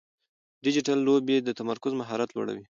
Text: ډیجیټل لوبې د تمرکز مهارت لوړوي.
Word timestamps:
ډیجیټل 0.65 0.97
لوبې 1.07 1.37
د 1.41 1.49
تمرکز 1.59 1.91
مهارت 2.01 2.29
لوړوي. 2.33 2.65